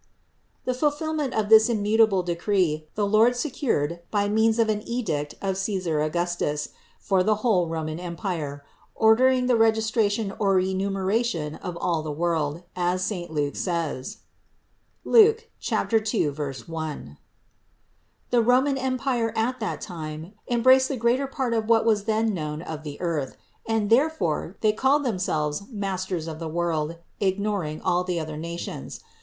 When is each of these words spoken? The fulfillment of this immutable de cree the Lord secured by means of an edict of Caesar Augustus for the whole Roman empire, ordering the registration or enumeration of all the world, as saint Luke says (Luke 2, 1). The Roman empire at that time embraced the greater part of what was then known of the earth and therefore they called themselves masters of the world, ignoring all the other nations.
The 0.65 0.73
fulfillment 0.73 1.35
of 1.35 1.49
this 1.49 1.69
immutable 1.69 2.23
de 2.23 2.35
cree 2.35 2.87
the 2.95 3.05
Lord 3.05 3.35
secured 3.35 3.99
by 4.09 4.27
means 4.27 4.57
of 4.57 4.67
an 4.67 4.81
edict 4.87 5.35
of 5.43 5.57
Caesar 5.59 6.01
Augustus 6.01 6.69
for 6.99 7.21
the 7.21 7.35
whole 7.45 7.67
Roman 7.67 7.99
empire, 7.99 8.65
ordering 8.95 9.45
the 9.45 9.55
registration 9.55 10.33
or 10.39 10.59
enumeration 10.59 11.53
of 11.53 11.77
all 11.79 12.01
the 12.01 12.11
world, 12.11 12.63
as 12.75 13.03
saint 13.03 13.29
Luke 13.29 13.55
says 13.55 14.21
(Luke 15.05 15.49
2, 15.61 16.33
1). 16.65 17.17
The 18.31 18.41
Roman 18.41 18.77
empire 18.79 19.31
at 19.35 19.59
that 19.59 19.81
time 19.81 20.33
embraced 20.49 20.87
the 20.89 20.97
greater 20.97 21.27
part 21.27 21.53
of 21.53 21.69
what 21.69 21.85
was 21.85 22.05
then 22.05 22.33
known 22.33 22.63
of 22.63 22.81
the 22.81 22.99
earth 22.99 23.37
and 23.67 23.91
therefore 23.91 24.57
they 24.61 24.73
called 24.73 25.03
themselves 25.05 25.61
masters 25.69 26.27
of 26.27 26.39
the 26.39 26.49
world, 26.49 26.97
ignoring 27.19 27.79
all 27.83 28.03
the 28.03 28.19
other 28.19 28.35
nations. 28.37 29.01